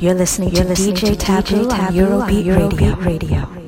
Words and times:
You're 0.00 0.14
listening 0.14 0.50
to 0.54 0.64
DJ 0.64 1.18
Taboo 1.18 1.70
on 1.70 1.92
Eurobeat 1.92 2.56
Radio. 2.56 2.96
Radio. 2.96 3.63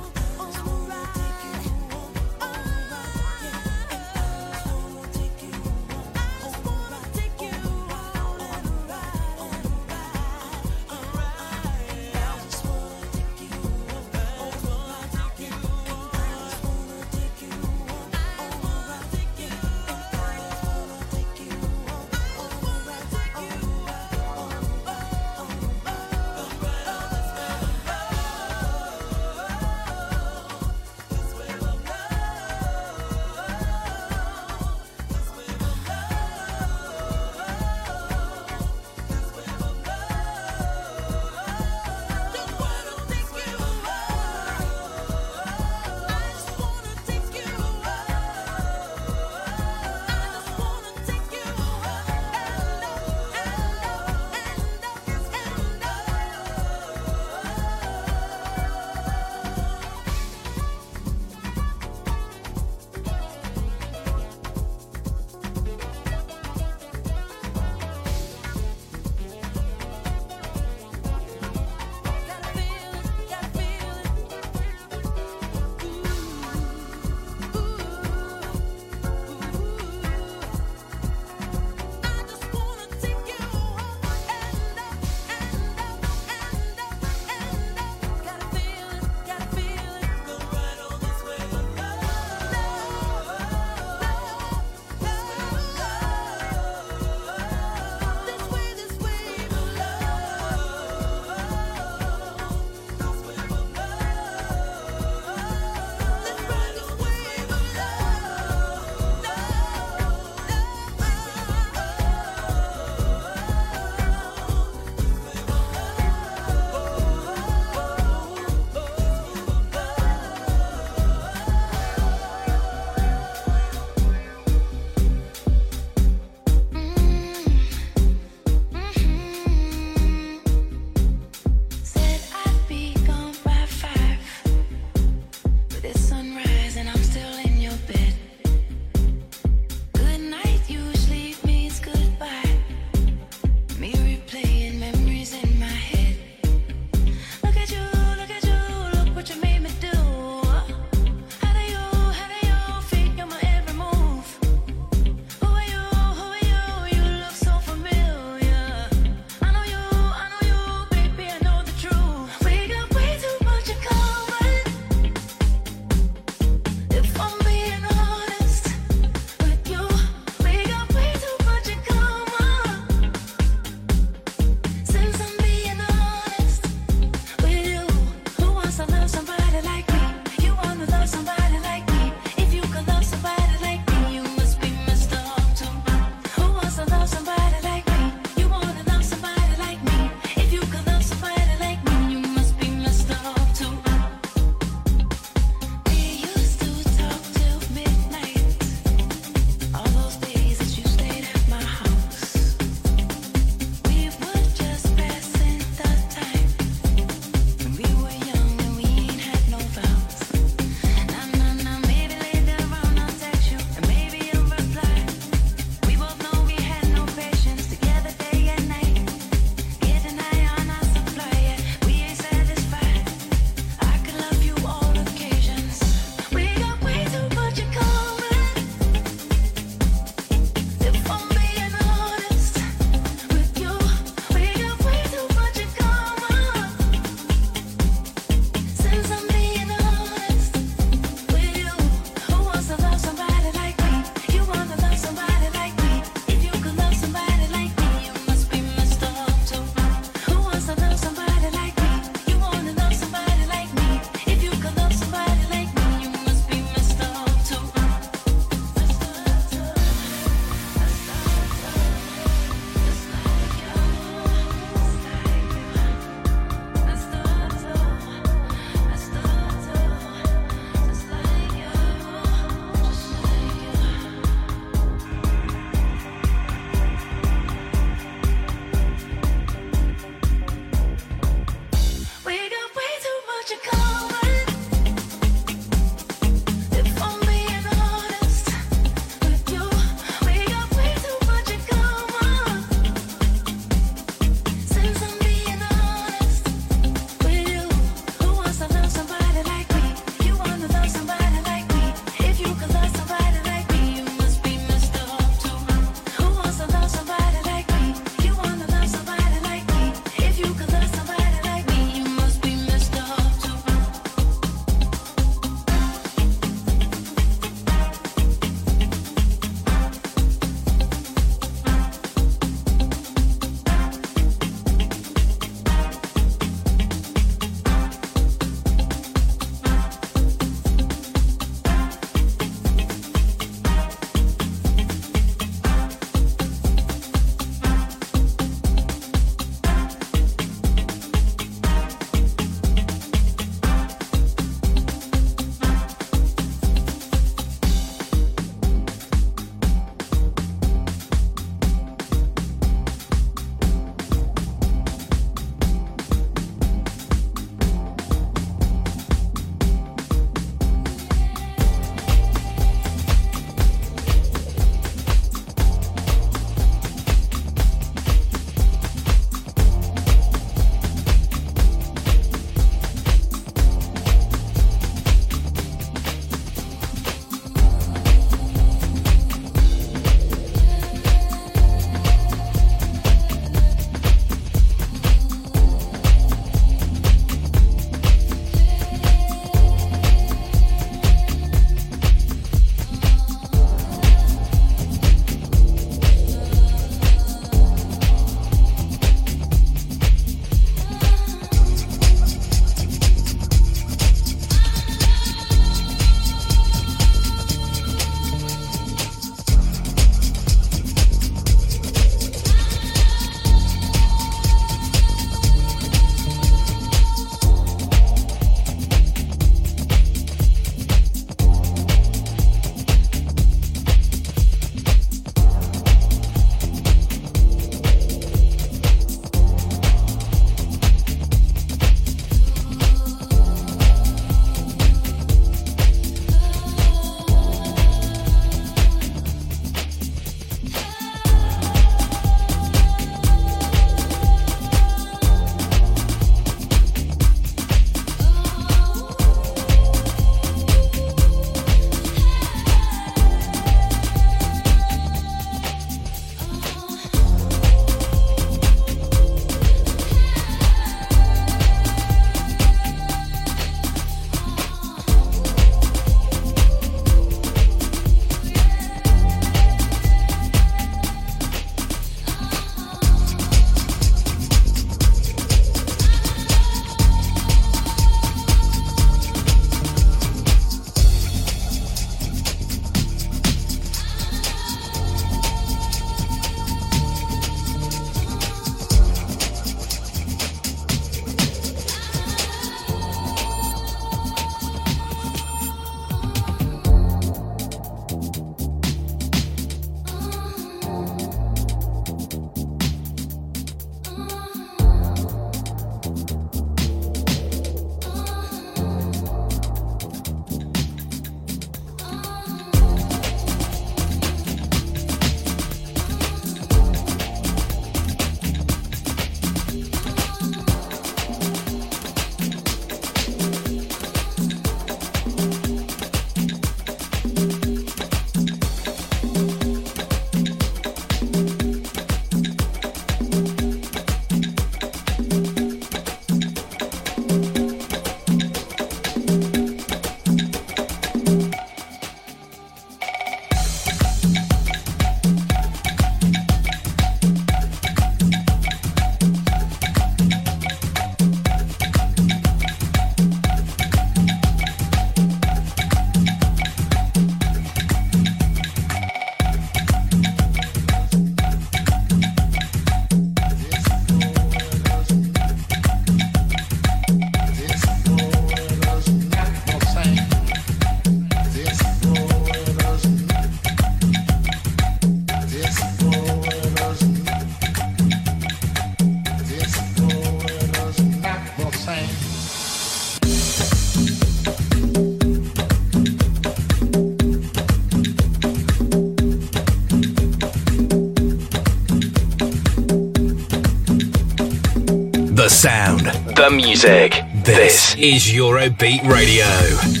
The 596.41 596.49
music. 596.49 597.23
This 597.35 597.93
is 597.97 598.23
Eurobeat 598.33 599.07
Radio. 599.07 600.00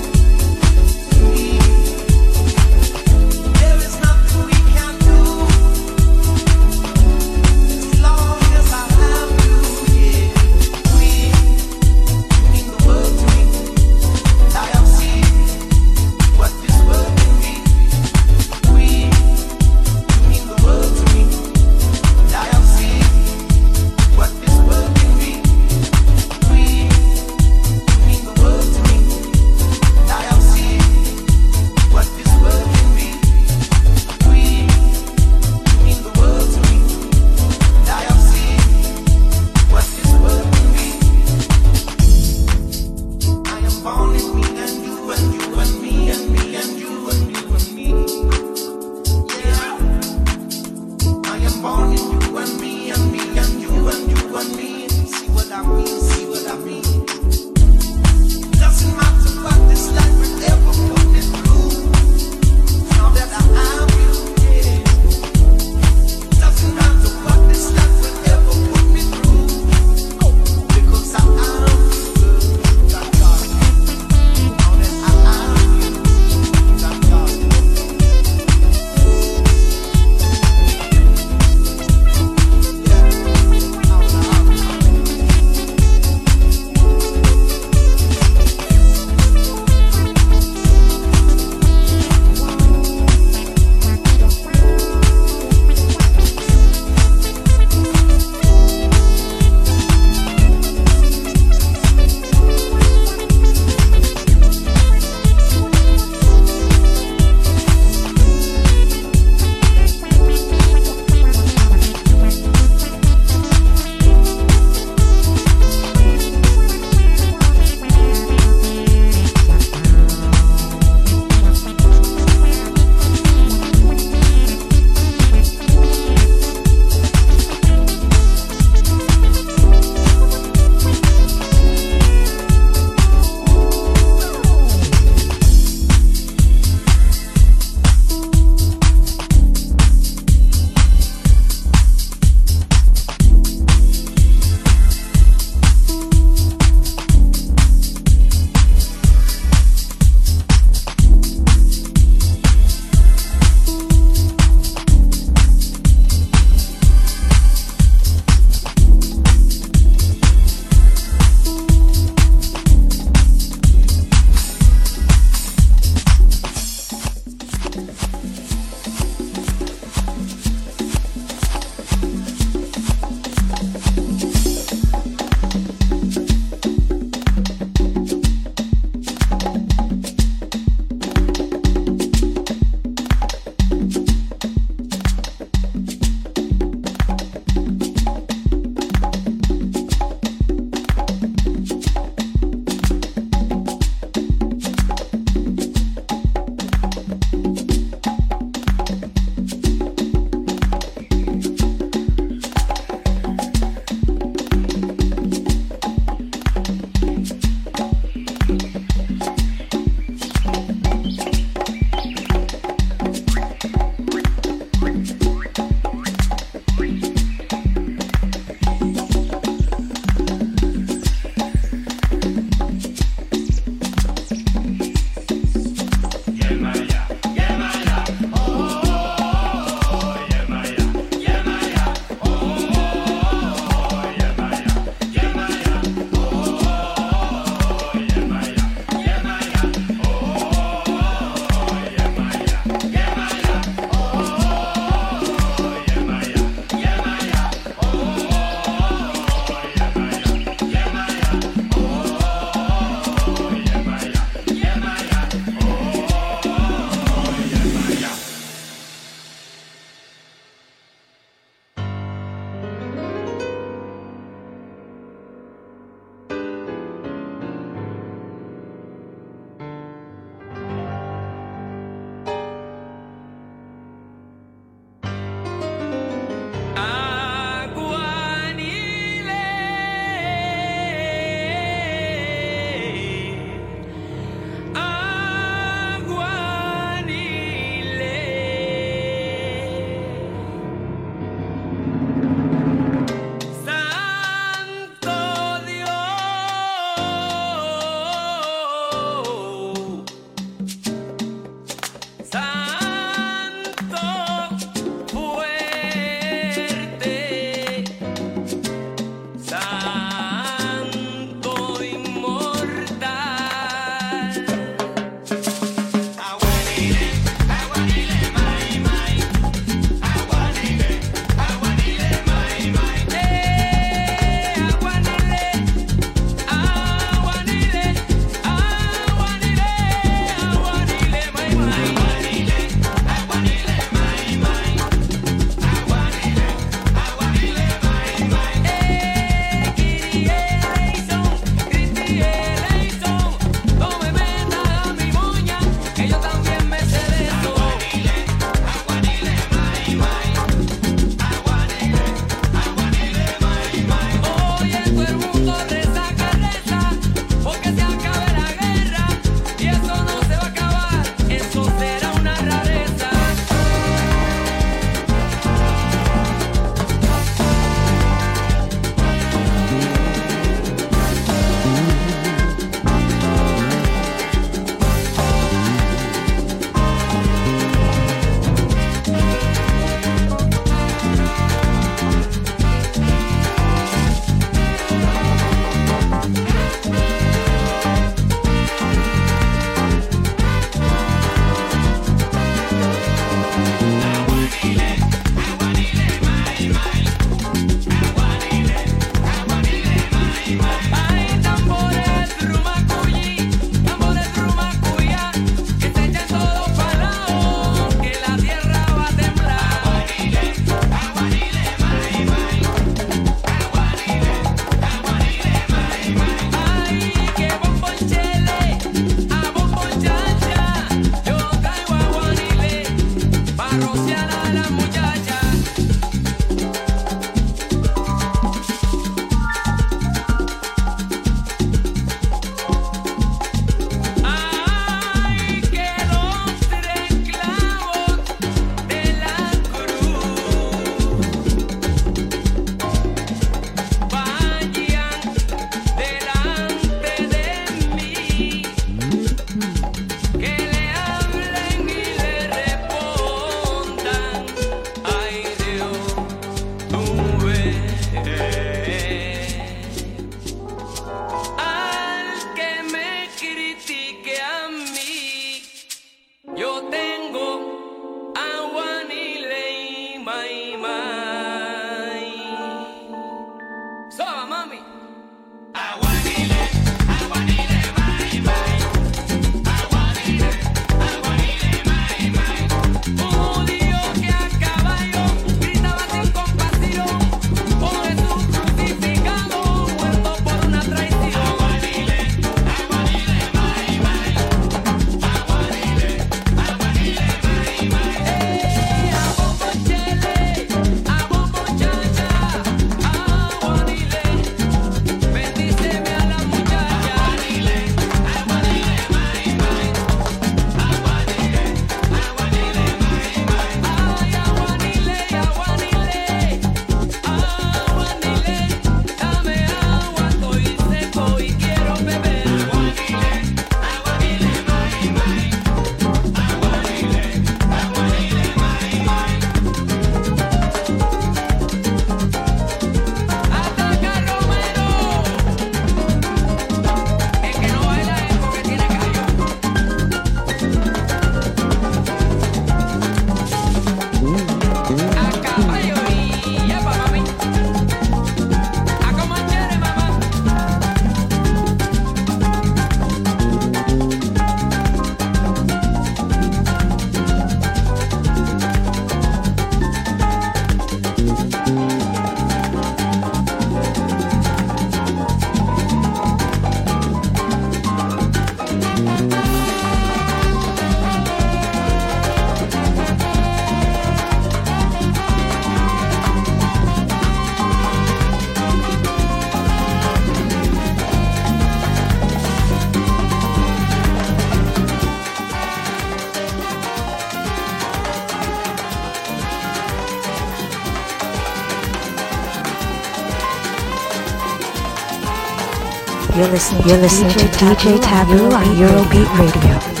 You're 596.41 596.49
listening. 596.49 596.87
You're 596.87 596.97
listening 596.97 597.29
to 597.29 597.45
DJ 597.59 598.01
Taboo 598.01 598.51
on 598.51 598.65
Eurobeat 598.75 599.37
Radio. 599.37 600.00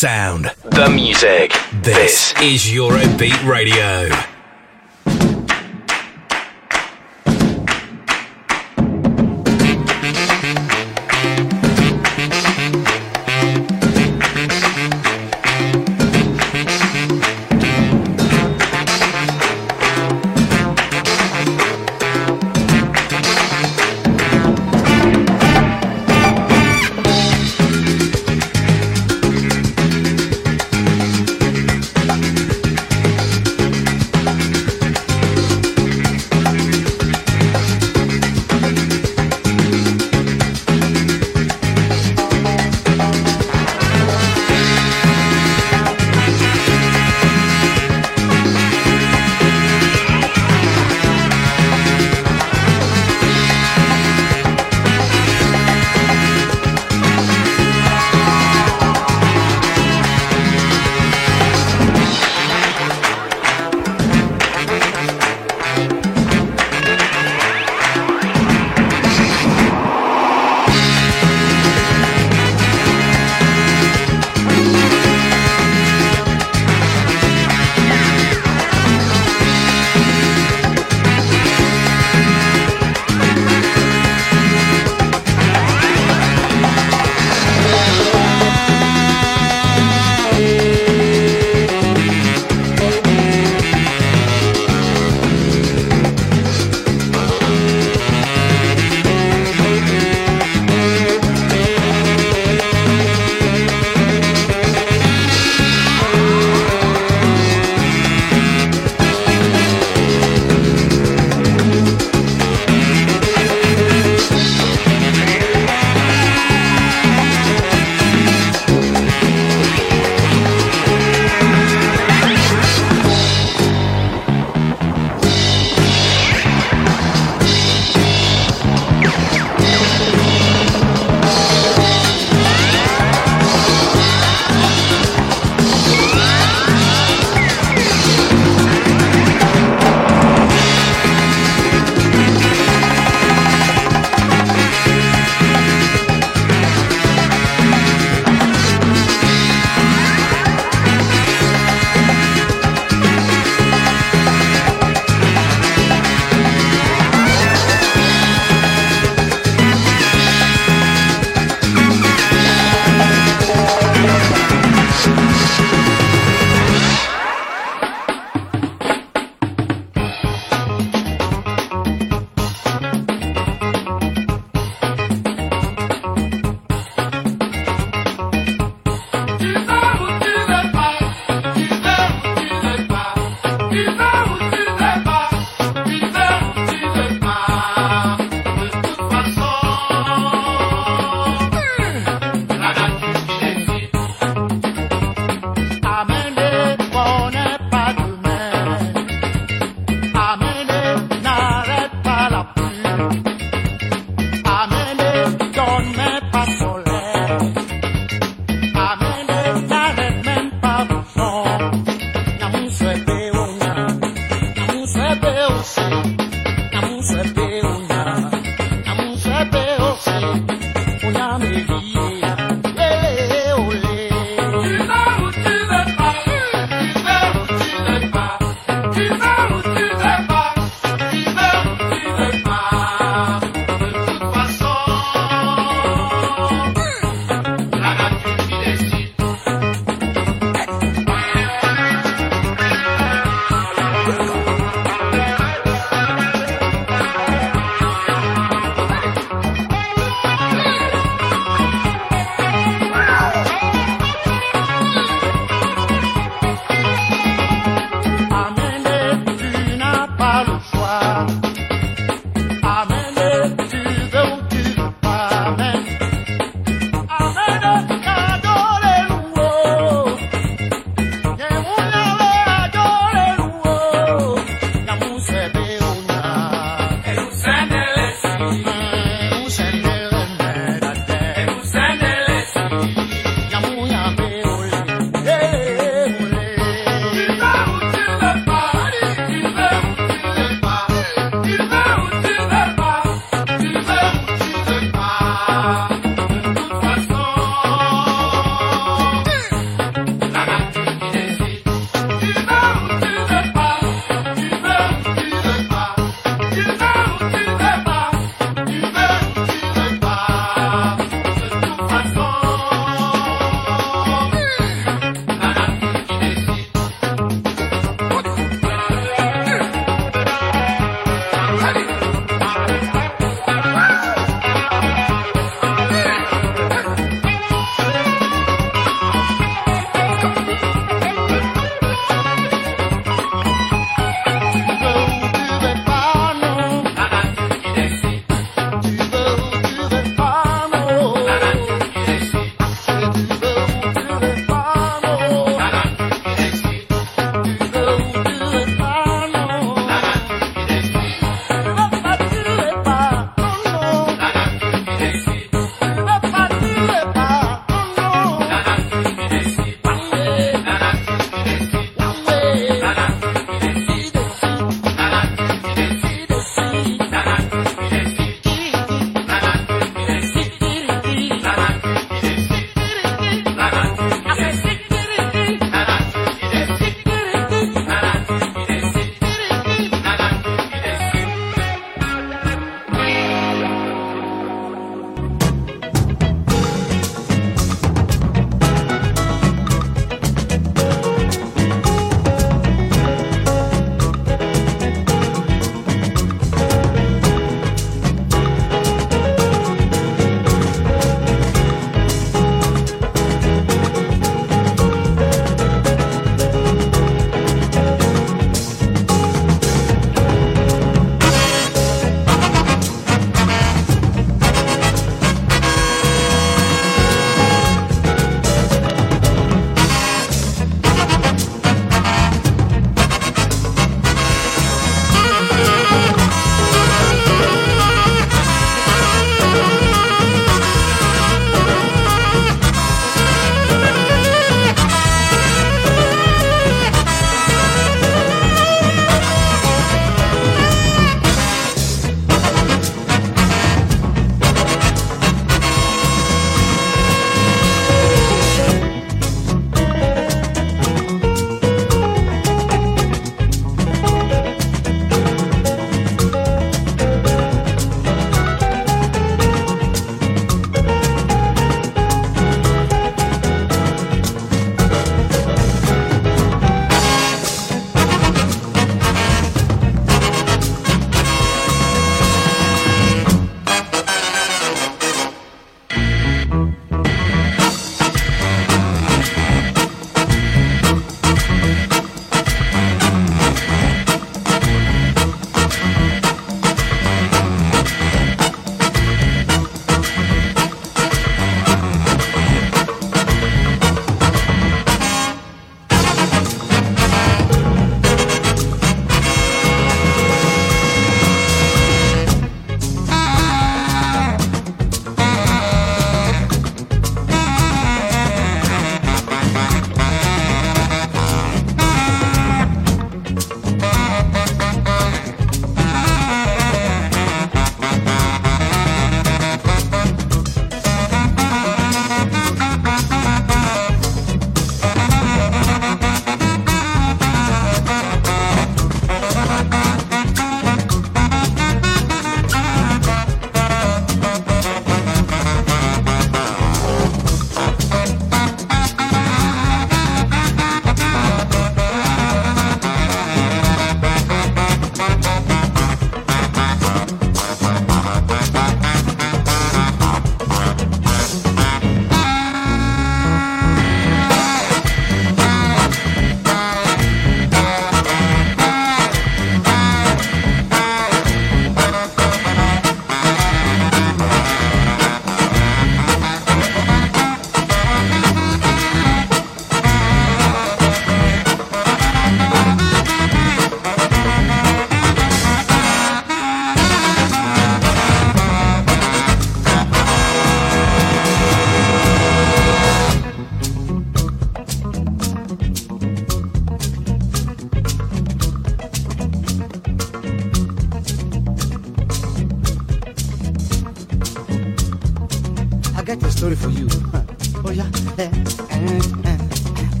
Sound. 0.00 0.50
The 0.62 0.88
music. 0.88 1.52
This, 1.82 2.32
this 2.32 2.40
is 2.40 2.72
Eurobeat 2.72 3.46
Radio. 3.46 4.29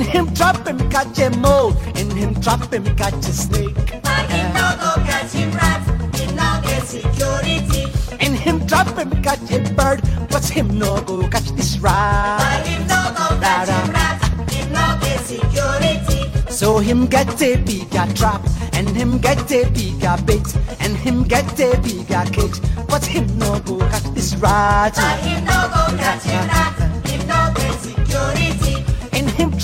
In 0.00 0.06
him 0.06 0.34
trap 0.34 0.66
him 0.66 0.78
catch 0.88 1.18
a 1.18 1.28
mole, 1.28 1.76
in 1.94 2.10
him 2.12 2.34
trap 2.40 2.72
him 2.72 2.84
catch 2.96 3.12
a 3.16 3.32
snake. 3.34 3.74
But 4.02 4.30
him 4.30 4.54
no 4.54 4.74
go 4.80 4.94
catch 5.04 5.32
him 5.32 5.50
rat, 5.52 5.82
him 6.16 6.34
no 6.36 6.58
get 6.62 6.86
security. 6.86 7.84
In 8.18 8.32
him 8.32 8.66
trap 8.66 8.96
him 8.96 9.10
catch 9.22 9.50
a 9.50 9.58
bird, 9.74 10.00
but 10.30 10.48
him 10.48 10.78
no 10.78 11.02
go 11.02 11.28
catch 11.28 11.50
this 11.50 11.76
rat. 11.80 12.40
But 12.40 12.66
him 12.66 12.86
no 12.86 13.12
go 13.14 13.38
catch 13.40 13.68
him 13.68 13.92
rat, 13.92 14.50
him 14.50 14.72
no 14.72 14.98
get 15.02 15.20
security. 15.20 16.50
So 16.50 16.78
him 16.78 17.04
get 17.06 17.42
a 17.42 17.56
bigger 17.56 18.06
trap, 18.14 18.40
and 18.72 18.88
him 18.88 19.18
get 19.18 19.52
a 19.52 19.68
bigger 19.68 20.16
bait, 20.24 20.56
and 20.80 20.96
him 20.96 21.24
get 21.24 21.60
a 21.60 21.78
bigger 21.82 22.24
cage, 22.32 22.58
but 22.88 23.04
him 23.04 23.26
no 23.38 23.60
go 23.60 23.78
catch 23.90 24.04
this 24.14 24.34
rat. 24.36 24.94
But 24.94 25.20
him 25.20 25.44
no 25.44 25.68
go 25.68 25.94
catch 25.98 26.22
him 26.22 26.48
rat, 26.48 27.06
him 27.06 27.26
no 27.28 27.52
get 27.54 27.78
security. 27.80 28.79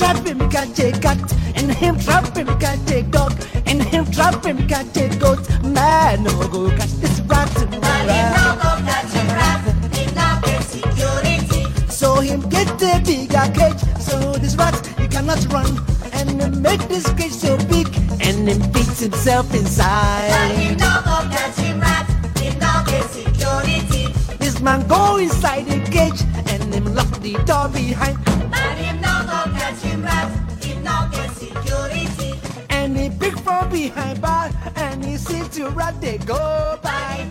Trap 0.06 0.24
him 0.24 0.48
catch 0.50 0.78
a 0.78 0.92
cat, 0.92 1.18
in 1.56 1.68
him 1.68 1.98
trap 1.98 2.36
him 2.36 2.46
catch 2.60 2.90
a 2.92 3.02
dog, 3.02 3.32
in 3.66 3.80
him 3.80 4.04
trap 4.12 4.44
him 4.44 4.68
catch 4.68 4.96
a 4.98 5.08
goat. 5.18 5.40
Man 5.64 6.22
no 6.22 6.46
go 6.46 6.70
catch 6.76 6.92
this 7.02 7.18
rat. 7.22 7.50
Him 7.58 7.70
no 7.72 8.54
go 8.62 8.70
catch 8.86 9.10
him 9.10 9.26
rat, 9.34 9.64
him 9.96 10.14
no 10.14 10.40
get 10.44 10.62
security. 10.62 11.90
So 11.90 12.20
him 12.20 12.48
get 12.48 12.80
a 12.80 13.02
bigger 13.04 13.50
cage, 13.52 13.82
so 14.00 14.34
this 14.34 14.54
rat 14.54 14.76
he 14.96 15.08
cannot 15.08 15.44
run, 15.52 15.76
and 16.12 16.40
him 16.40 16.62
make 16.62 16.86
this 16.86 17.12
cage 17.14 17.32
so 17.32 17.56
big, 17.66 17.88
and 18.20 18.48
him 18.48 18.62
fits 18.72 19.00
himself 19.00 19.52
inside. 19.54 20.52
him 20.54 20.76
no 20.76 21.02
go 21.04 21.16
catch 21.34 21.56
him 21.56 21.80
rat, 21.80 22.08
him 22.38 22.56
no 22.60 22.84
get 22.86 23.10
security. 23.10 24.06
This 24.38 24.60
man 24.60 24.86
go 24.86 25.16
inside 25.16 25.66
the 25.66 25.80
cage, 25.90 26.22
and 26.52 26.72
him 26.72 26.94
lock 26.94 27.10
the 27.22 27.32
door 27.44 27.68
behind, 27.68 28.16
security. 31.48 32.34
and 32.70 32.96
he 32.96 33.10
pick 33.10 33.36
from 33.38 33.68
behind 33.70 34.20
bar, 34.20 34.50
and 34.76 35.04
he 35.04 35.16
see 35.16 35.42
two 35.48 35.68
rat 35.68 36.00
they 36.00 36.18
go 36.18 36.78
by, 36.82 37.26